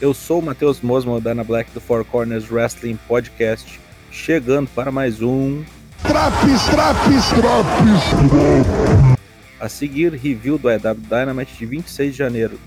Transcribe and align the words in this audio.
Eu 0.00 0.14
sou 0.14 0.38
o 0.38 0.42
Matheus 0.42 0.80
Mosman, 0.80 1.20
da 1.20 1.32
Ana 1.32 1.44
Black 1.44 1.70
do 1.72 1.80
Four 1.80 2.06
Corners 2.06 2.50
Wrestling 2.50 2.96
Podcast, 3.06 3.78
chegando 4.10 4.66
para 4.70 4.90
mais 4.90 5.20
um. 5.20 5.62
Traps, 6.00 6.64
traps, 6.70 7.28
traps! 7.28 9.20
A 9.60 9.68
seguir, 9.68 10.14
review 10.14 10.56
do 10.56 10.70
EW 10.70 10.94
Dynamite 10.94 11.54
de 11.54 11.66
26 11.66 12.12
de 12.12 12.18
janeiro. 12.18 12.58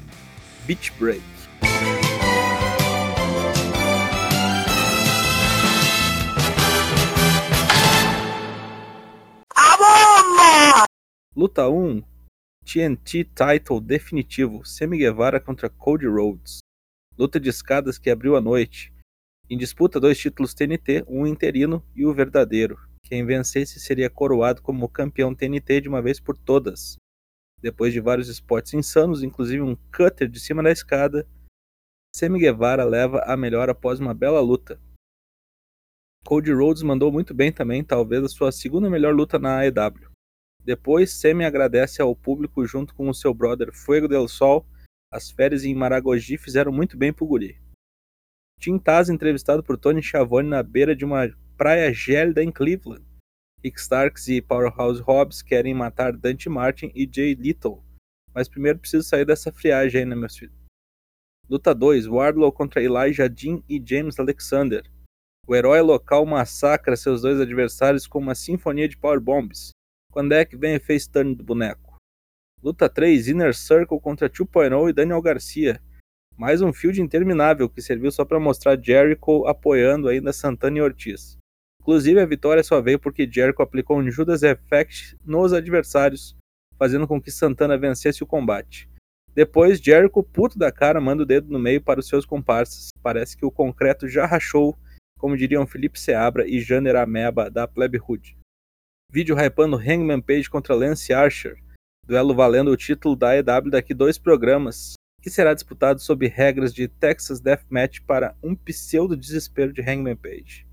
Beach 0.68 0.94
Break. 1.00 1.24
Luta 11.36 11.68
1 11.68 12.04
TNT 12.64 13.24
Title 13.24 13.82
definitivo 13.82 14.64
Sammy 14.64 15.00
Guevara 15.00 15.40
contra 15.40 15.68
Cody 15.68 16.06
Rhodes. 16.06 16.60
Luta 17.18 17.40
de 17.40 17.50
escadas 17.50 17.98
que 17.98 18.10
abriu 18.10 18.36
a 18.36 18.42
noite. 18.42 18.94
Em 19.50 19.58
disputa, 19.58 20.00
dois 20.00 20.18
títulos 20.18 20.54
TNT, 20.54 21.04
um 21.08 21.28
interino 21.28 21.86
e 21.96 22.06
o 22.06 22.14
verdadeiro. 22.14 22.78
Quem 23.04 23.26
vencesse 23.26 23.80
seria 23.80 24.10
coroado 24.10 24.62
como 24.62 24.90
campeão 24.90 25.36
TNT 25.36 25.82
de 25.82 25.90
uma 25.90 26.02
vez 26.02 26.20
por 26.20 26.38
todas. 26.38 26.96
Depois 27.62 27.94
de 27.94 28.00
vários 28.00 28.30
spots 28.30 28.74
insanos, 28.74 29.22
inclusive 29.22 29.62
um 29.62 29.76
cutter 29.96 30.28
de 30.28 30.40
cima 30.40 30.64
da 30.64 30.72
escada, 30.72 31.28
Sammy 32.16 32.40
Guevara 32.40 32.84
leva 32.84 33.24
a 33.26 33.38
melhor 33.38 33.70
após 33.70 34.00
uma 34.00 34.14
bela 34.14 34.42
luta. 34.42 34.80
Cody 36.26 36.52
Rhodes 36.52 36.84
mandou 36.84 37.12
muito 37.12 37.34
bem 37.34 37.52
também, 37.52 37.84
talvez 37.84 38.24
a 38.24 38.30
sua 38.30 38.52
segunda 38.52 38.90
melhor 38.90 39.14
luta 39.14 39.38
na 39.38 39.60
AEW. 39.60 40.10
Depois, 40.64 41.12
Sammy 41.12 41.44
agradece 41.44 42.02
ao 42.02 42.16
público 42.16 42.66
junto 42.66 42.96
com 42.96 43.10
o 43.10 43.14
seu 43.14 43.34
brother 43.34 43.74
Fuego 43.74 44.08
del 44.08 44.28
Sol. 44.28 44.66
As 45.14 45.30
férias 45.30 45.64
em 45.64 45.76
Maragogi 45.76 46.40
fizeram 46.40 46.72
muito 46.72 46.98
bem 46.98 47.14
pro 47.14 47.28
guri. 47.28 47.62
Tim 48.60 48.80
Taz 48.80 49.10
entrevistado 49.10 49.62
por 49.62 49.78
Tony 49.78 50.02
Schiavone 50.02 50.50
na 50.50 50.64
beira 50.64 50.96
de 50.96 51.06
uma 51.06 51.30
praia 51.56 51.94
gélida 51.94 52.44
em 52.44 52.52
Cleveland. 52.52 53.06
Rick 53.64 53.80
Starks 53.80 54.28
e 54.28 54.42
Powerhouse 54.42 55.00
Hobbs 55.04 55.44
querem 55.44 55.72
matar 55.72 56.14
Dante 56.14 56.50
Martin 56.50 56.92
e 56.96 57.08
Jay 57.08 57.36
Little. 57.36 57.84
Mas 58.34 58.50
primeiro 58.50 58.80
preciso 58.80 59.08
sair 59.08 59.24
dessa 59.24 59.52
friagem 59.52 60.02
aí, 60.02 60.06
né, 60.08 60.16
meus 60.16 60.36
filhos? 60.36 60.56
Luta 61.48 61.76
2: 61.76 62.08
Wardlow 62.08 62.52
contra 62.52 62.82
Elijah 62.82 63.28
Dean 63.28 63.62
e 63.70 63.80
James 63.86 64.20
Alexander. 64.20 64.84
O 65.46 65.56
herói 65.56 65.82
local 65.82 66.26
massacra 66.26 66.98
seus 66.98 67.22
dois 67.22 67.40
adversários 67.40 68.08
com 68.08 68.18
uma 68.18 68.34
sinfonia 68.34 68.90
de 68.90 68.98
powerbombs. 68.98 69.70
Quando 70.12 70.32
é 70.32 70.44
que 70.44 70.58
vem 70.58 70.76
o 70.76 70.82
face 70.82 71.08
turn 71.08 71.36
do 71.36 71.44
boneco? 71.44 71.93
Luta 72.64 72.88
3, 72.88 73.28
Inner 73.28 73.54
Circle 73.54 74.00
contra 74.00 74.30
2.0 74.30 74.90
e 74.90 74.94
Daniel 74.94 75.22
Garcia. 75.22 75.82
Mais 76.38 76.62
um 76.62 76.72
field 76.72 77.02
interminável 77.02 77.68
que 77.68 77.82
serviu 77.82 78.10
só 78.10 78.24
para 78.24 78.40
mostrar 78.40 78.82
Jericho 78.82 79.46
apoiando 79.46 80.08
ainda 80.08 80.32
Santana 80.32 80.78
e 80.78 80.82
Ortiz. 80.82 81.38
Inclusive 81.82 82.22
a 82.22 82.26
vitória 82.26 82.64
só 82.64 82.82
veio 82.82 82.98
porque 82.98 83.30
Jericho 83.30 83.62
aplicou 83.62 84.00
um 84.00 84.10
Judas 84.10 84.44
Effect 84.44 85.18
nos 85.26 85.52
adversários, 85.52 86.38
fazendo 86.80 87.06
com 87.06 87.22
que 87.22 87.30
Santana 87.30 87.78
vencesse 87.78 88.24
o 88.24 88.28
combate. 88.28 88.90
Depois, 89.36 89.82
Jericho, 89.82 90.24
puto 90.24 90.58
da 90.58 90.72
cara, 90.72 91.02
manda 91.02 91.24
o 91.24 91.26
dedo 91.26 91.52
no 91.52 91.60
meio 91.60 91.82
para 91.82 92.00
os 92.00 92.08
seus 92.08 92.26
comparsas. 92.26 92.92
Parece 93.02 93.36
que 93.36 93.46
o 93.46 93.52
concreto 93.52 94.08
já 94.08 94.26
rachou, 94.26 94.74
como 95.20 95.36
diriam 95.36 95.68
Felipe 95.68 96.00
Seabra 96.00 96.48
e 96.48 96.62
Janer 96.62 96.96
Ameba 96.96 97.52
da 97.52 97.68
Plebe 97.68 98.00
Hood. 98.00 98.38
Vídeo 99.12 99.36
hypando 99.38 99.76
Hangman 99.76 100.22
Page 100.22 100.50
contra 100.50 100.74
Lance 100.74 101.12
Archer. 101.12 101.62
Duelo 102.06 102.36
valendo 102.36 102.70
o 102.70 102.76
título 102.76 103.16
da 103.16 103.30
AEW 103.30 103.72
daqui 103.72 103.94
dois 103.94 104.18
programas, 104.18 104.94
que 105.22 105.30
será 105.30 105.54
disputado 105.54 106.02
sob 106.02 106.28
regras 106.28 106.74
de 106.74 106.88
Texas 106.88 107.40
Deathmatch 107.40 108.02
para 108.02 108.36
um 108.44 108.54
pseudo 108.56 109.16
desespero 109.16 109.72
de 109.72 109.82
Hangman 109.82 110.18
Page. 110.18 110.68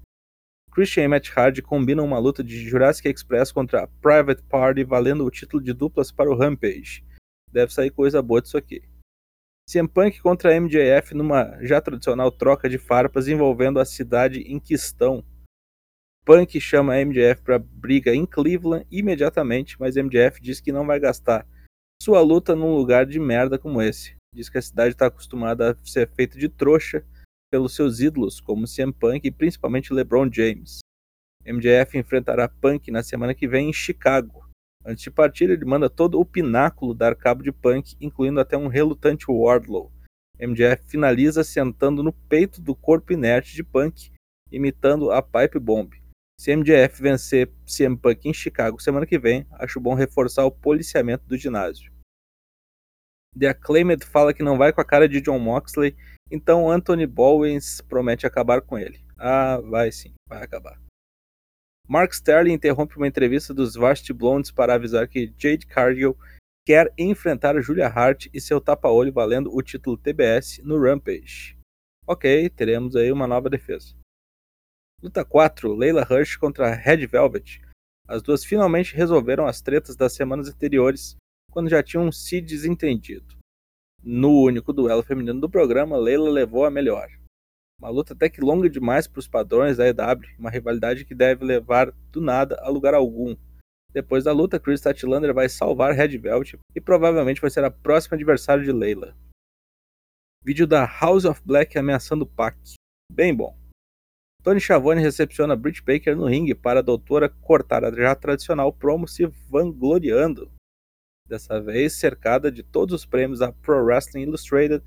Christian 0.73 1.05
e 1.05 1.09
Matt 1.09 1.31
Hardy 1.37 1.63
combinam 1.63 2.05
uma 2.05 2.19
luta 2.19 2.43
de 2.43 2.69
Jurassic 2.69 3.09
Express 3.09 3.53
contra 3.53 3.87
Private 4.01 4.43
Party 4.43 4.83
valendo 4.83 5.25
o 5.25 5.31
título 5.31 5.63
de 5.63 5.73
duplas 5.73 6.11
para 6.11 6.31
o 6.31 6.37
Rampage. 6.37 7.05
Deve 7.51 7.73
sair 7.73 7.91
coisa 7.91 8.21
boa 8.21 8.43
disso 8.43 8.57
aqui. 8.57 8.83
CM 9.69 9.89
Punk 9.89 10.21
contra 10.21 10.61
MJF 10.61 11.15
numa 11.15 11.57
já 11.63 11.81
tradicional 11.81 12.33
troca 12.33 12.69
de 12.69 12.77
farpas 12.77 13.29
envolvendo 13.29 13.79
a 13.79 13.85
cidade 13.85 14.41
em 14.41 14.59
que 14.59 14.75
estão 14.75 15.25
Punk 16.25 16.61
chama 16.61 17.03
MJF 17.05 17.43
para 17.43 17.59
briga 17.59 18.15
em 18.15 18.27
Cleveland 18.27 18.87
imediatamente, 18.91 19.77
mas 19.81 19.97
MJF 19.97 20.41
diz 20.41 20.61
que 20.61 20.73
não 20.73 20.87
vai 20.87 21.01
gastar 21.01 21.47
sua 22.03 22.21
luta 22.21 22.55
num 22.55 22.75
lugar 22.75 23.07
de 23.07 23.19
merda 23.19 23.59
como 23.59 23.83
esse. 23.83 24.15
Diz 24.35 24.49
que 24.49 24.59
a 24.59 24.63
cidade 24.63 24.95
está 24.95 25.07
acostumada 25.07 25.73
a 25.73 25.77
ser 25.85 26.09
feita 26.09 26.39
de 26.39 26.49
trouxa 26.49 27.05
pelos 27.51 27.75
seus 27.75 28.01
ídolos, 28.01 28.41
como 28.41 28.67
CM 28.67 28.93
Punk 28.93 29.25
e 29.25 29.31
principalmente 29.31 29.93
LeBron 29.93 30.31
James. 30.33 30.79
MJF 31.45 31.99
enfrentará 31.99 32.49
Punk 32.49 32.91
na 32.91 33.03
semana 33.03 33.35
que 33.35 33.49
vem 33.49 33.71
em 33.71 33.73
Chicago. 33.73 34.49
Antes 34.85 35.03
de 35.03 35.11
partir, 35.11 35.51
ele 35.51 35.65
manda 35.65 35.91
todo 35.91 36.19
o 36.19 36.25
pináculo 36.25 36.95
dar 36.95 37.15
cabo 37.17 37.43
de 37.43 37.53
Punk, 37.53 37.97
incluindo 38.01 38.41
até 38.41 38.57
um 38.57 38.69
relutante 38.69 39.27
Wardlow. 39.29 39.91
MJF 40.39 40.85
finaliza 40.87 41.45
sentando 41.45 42.03
no 42.03 42.13
peito 42.13 42.63
do 42.63 42.75
corpo 42.75 43.13
inerte 43.13 43.55
de 43.55 43.63
Punk, 43.63 44.11
imitando 44.51 45.11
a 45.11 45.21
Pipe 45.21 45.59
Bomb. 45.59 46.00
Se 46.41 46.57
MJF 46.57 47.03
vencer 47.03 47.53
CM 47.67 47.99
Punk 47.99 48.27
em 48.27 48.33
Chicago 48.33 48.81
semana 48.81 49.05
que 49.05 49.19
vem, 49.19 49.47
acho 49.53 49.79
bom 49.79 49.93
reforçar 49.93 50.47
o 50.47 50.51
policiamento 50.51 51.23
do 51.27 51.37
ginásio. 51.37 51.93
The 53.39 53.49
Acclaimed 53.49 54.07
fala 54.07 54.33
que 54.33 54.43
não 54.43 54.57
vai 54.57 54.73
com 54.73 54.81
a 54.81 54.85
cara 54.85 55.07
de 55.07 55.21
John 55.21 55.39
Moxley, 55.39 55.95
então 56.31 56.71
Anthony 56.71 57.07
Bowens 57.07 57.83
promete 57.83 58.27
acabar 58.27 58.63
com 58.63 58.79
ele. 58.79 59.05
Ah, 59.19 59.61
vai 59.61 59.93
sim, 59.93 60.15
vai 60.27 60.43
acabar. 60.43 60.81
Mark 61.87 62.11
Sterling 62.15 62.55
interrompe 62.55 62.97
uma 62.97 63.07
entrevista 63.07 63.53
dos 63.53 63.75
Varsity 63.75 64.15
Blondes 64.15 64.51
para 64.51 64.73
avisar 64.73 65.07
que 65.09 65.35
Jade 65.37 65.67
Cargill 65.67 66.17
quer 66.67 66.91
enfrentar 66.97 67.61
Julia 67.61 67.89
Hart 67.89 68.29
e 68.33 68.41
seu 68.41 68.63
tapa-olho 68.63 69.13
valendo 69.13 69.55
o 69.55 69.61
título 69.61 69.99
TBS 69.99 70.63
no 70.65 70.81
Rampage. 70.81 71.59
Ok, 72.07 72.49
teremos 72.49 72.97
aí 72.97 73.13
uma 73.13 73.27
nova 73.27 73.51
defesa. 73.51 74.00
Luta 75.03 75.25
4: 75.25 75.75
Leila 75.75 76.05
Rush 76.05 76.37
contra 76.37 76.75
Red 76.75 77.07
Velvet. 77.07 77.63
As 78.07 78.23
duas 78.23 78.45
finalmente 78.45 78.95
resolveram 78.95 79.47
as 79.47 79.63
tretas 79.63 79.97
das 79.97 80.13
semanas 80.13 80.49
anteriores, 80.49 81.17
quando 81.51 81.71
já 81.71 81.83
tinham 81.83 82.13
se 82.13 82.39
desentendido. 82.41 83.39
No 84.03 84.43
único 84.43 84.75
duelo 84.75 85.03
feminino 85.03 85.41
do 85.41 85.49
programa, 85.49 85.97
Leila 85.97 86.29
levou 86.29 86.67
a 86.67 86.71
melhor. 86.71 87.09
Uma 87.81 87.89
luta 87.89 88.13
até 88.13 88.29
que 88.29 88.43
longa 88.43 88.69
demais 88.69 89.07
para 89.09 89.21
os 89.21 89.27
padrões 89.27 89.79
da 89.79 89.89
EW, 89.89 90.29
uma 90.39 90.51
rivalidade 90.51 91.07
que 91.07 91.15
deve 91.15 91.47
levar 91.47 91.91
do 92.13 92.21
nada 92.21 92.61
a 92.61 92.69
lugar 92.69 92.93
algum. 92.93 93.35
Depois 93.93 94.25
da 94.25 94.33
luta, 94.33 94.61
Chris 94.61 94.81
Statlander 94.81 95.33
vai 95.33 95.49
salvar 95.49 95.95
Red 95.95 96.19
Velvet 96.19 96.59
e 96.75 96.81
provavelmente 96.81 97.41
vai 97.41 97.51
ser 97.51 97.65
a 97.65 97.71
próxima 97.71 98.17
adversária 98.17 98.63
de 98.63 98.71
Leila. 98.71 99.17
Vídeo 100.45 100.67
da 100.67 100.85
House 100.85 101.25
of 101.25 101.41
Black 101.45 101.79
ameaçando 101.79 102.27
Pac. 102.27 102.57
Bem 103.11 103.35
bom. 103.35 103.60
Tony 104.43 104.59
Schiavone 104.59 105.03
recepciona 105.03 105.55
Britt 105.55 105.83
Baker 105.83 106.17
no 106.17 106.27
ringue 106.27 106.55
para 106.55 106.81
a 106.81 106.83
doutora 106.83 107.29
cortar 107.29 107.85
a 107.85 107.93
já 107.93 108.15
tradicional 108.15 108.73
promo 108.73 109.07
se 109.07 109.27
vangloriando. 109.49 110.51
Dessa 111.29 111.61
vez 111.61 111.93
cercada 111.93 112.51
de 112.51 112.63
todos 112.63 112.95
os 112.95 113.05
prêmios 113.05 113.41
da 113.41 113.53
Pro 113.53 113.85
Wrestling 113.85 114.23
Illustrated, 114.23 114.83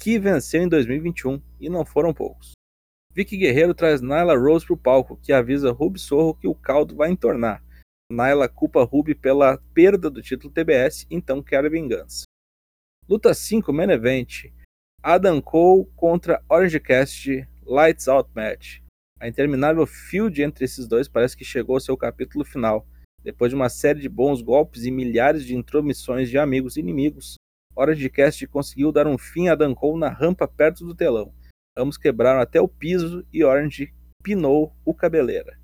que 0.00 0.18
venceu 0.18 0.62
em 0.62 0.68
2021, 0.68 1.40
e 1.60 1.68
não 1.68 1.84
foram 1.84 2.14
poucos. 2.14 2.52
Vicky 3.12 3.36
Guerreiro 3.36 3.74
traz 3.74 4.00
Nyla 4.00 4.36
Rose 4.36 4.66
para 4.66 4.74
o 4.74 4.78
palco, 4.78 5.16
que 5.18 5.32
avisa 5.32 5.72
Ruby 5.72 5.98
Sorro 5.98 6.34
que 6.34 6.48
o 6.48 6.54
caldo 6.54 6.96
vai 6.96 7.10
entornar. 7.10 7.62
Nyla 8.10 8.48
culpa 8.48 8.82
Ruby 8.82 9.14
pela 9.14 9.58
perda 9.74 10.08
do 10.08 10.22
título 10.22 10.52
TBS, 10.52 11.06
então 11.10 11.42
quer 11.42 11.68
vingança. 11.70 12.24
Luta 13.08 13.32
5 13.34 13.72
Main 13.72 13.90
Event. 13.90 14.52
Adam 15.02 15.40
Cole 15.40 15.86
contra 15.94 16.42
Orange 16.48 16.80
Cast 16.80 17.46
Lights 17.64 18.08
Out 18.08 18.30
Match. 18.34 18.85
A 19.18 19.26
interminável 19.26 19.86
feud 19.86 20.42
entre 20.42 20.66
esses 20.66 20.86
dois 20.86 21.08
parece 21.08 21.36
que 21.36 21.44
chegou 21.44 21.76
ao 21.76 21.80
seu 21.80 21.96
capítulo 21.96 22.44
final. 22.44 22.86
Depois 23.22 23.50
de 23.50 23.56
uma 23.56 23.70
série 23.70 24.00
de 24.00 24.08
bons 24.08 24.42
golpes 24.42 24.84
e 24.84 24.90
milhares 24.90 25.44
de 25.44 25.56
intromissões 25.56 26.28
de 26.28 26.36
amigos 26.36 26.76
e 26.76 26.80
inimigos, 26.80 27.36
Orange 27.74 28.10
Cast 28.10 28.46
conseguiu 28.46 28.92
dar 28.92 29.06
um 29.06 29.16
fim 29.16 29.48
a 29.48 29.54
Dan 29.54 29.74
Cole 29.74 29.98
na 29.98 30.10
rampa 30.10 30.46
perto 30.46 30.84
do 30.84 30.94
telão. 30.94 31.32
Ambos 31.76 31.96
quebraram 31.96 32.40
até 32.40 32.60
o 32.60 32.68
piso 32.68 33.26
e 33.32 33.42
Orange 33.42 33.92
pinou 34.22 34.74
o 34.84 34.94
cabeleira. 34.94 35.58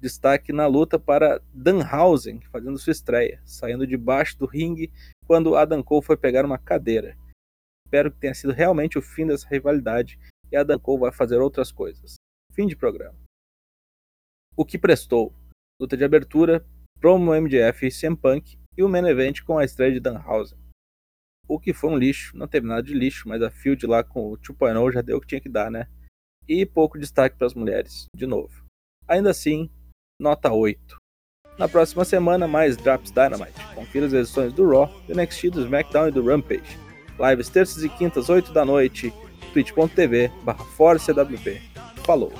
Destaque 0.00 0.52
na 0.52 0.66
luta 0.66 0.98
para 0.98 1.40
Danhausen, 1.52 2.40
fazendo 2.50 2.78
sua 2.78 2.92
estreia, 2.92 3.40
saindo 3.44 3.86
debaixo 3.86 4.38
do 4.38 4.46
ringue 4.46 4.92
quando 5.26 5.56
Adam 5.56 5.82
Cole 5.82 6.04
foi 6.04 6.16
pegar 6.16 6.44
uma 6.44 6.58
cadeira. 6.58 7.16
Espero 7.86 8.10
que 8.10 8.18
tenha 8.18 8.34
sido 8.34 8.52
realmente 8.52 8.96
o 8.96 9.02
fim 9.02 9.26
dessa 9.26 9.48
rivalidade 9.48 10.18
e 10.50 10.56
Adam 10.56 10.78
Cole 10.78 11.00
vai 11.00 11.12
fazer 11.12 11.40
outras 11.40 11.70
coisas. 11.70 12.14
Fim 12.52 12.66
de 12.66 12.76
programa. 12.76 13.18
O 14.56 14.64
que 14.64 14.78
prestou? 14.78 15.34
Luta 15.80 15.96
de 15.96 16.04
abertura, 16.04 16.64
promo 17.00 17.34
MJF 17.34 17.86
e 17.86 17.90
CM 17.90 18.16
Punk 18.16 18.58
e 18.76 18.82
o 18.82 18.88
main 18.88 19.06
event 19.06 19.42
com 19.42 19.58
a 19.58 19.64
estreia 19.64 19.92
de 19.92 20.00
Danhausen. 20.00 20.58
o 21.48 21.58
que 21.58 21.72
foi 21.72 21.90
um 21.90 21.96
lixo. 21.96 22.36
Não 22.36 22.46
teve 22.46 22.66
nada 22.66 22.82
de 22.82 22.94
lixo, 22.94 23.28
mas 23.28 23.42
a 23.42 23.50
Field 23.50 23.86
lá 23.86 24.04
com 24.04 24.32
o 24.32 24.38
2.0 24.38 24.92
já 24.92 25.02
deu 25.02 25.16
o 25.16 25.20
que 25.20 25.26
tinha 25.26 25.40
que 25.40 25.48
dar, 25.48 25.70
né? 25.70 25.88
E 26.48 26.64
pouco 26.64 26.98
destaque 26.98 27.36
para 27.36 27.46
as 27.46 27.54
mulheres, 27.54 28.06
de 28.14 28.26
novo. 28.26 28.64
Ainda 29.08 29.30
assim, 29.30 29.70
nota 30.20 30.52
8. 30.52 30.96
Na 31.58 31.68
próxima 31.68 32.04
semana, 32.04 32.48
mais 32.48 32.76
Drops 32.76 33.10
Dynamite. 33.10 33.74
Confira 33.74 34.06
as 34.06 34.12
edições 34.12 34.52
do 34.52 34.68
Raw, 34.68 34.86
do 35.06 35.14
NXT, 35.14 35.50
do 35.50 35.62
SmackDown 35.62 36.08
e 36.08 36.12
do 36.12 36.24
Rampage. 36.24 36.78
Lives 37.18 37.48
terças 37.48 37.82
e 37.82 37.88
quintas, 37.88 38.28
8 38.28 38.52
da 38.52 38.64
noite, 38.64 39.12
twitch.tv 39.52 40.28
barra 40.44 40.64
falou! 42.02 42.32